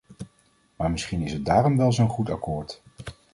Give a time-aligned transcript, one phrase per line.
[0.75, 2.81] Maar misschien is het daarom wel zo’n goed akkoord.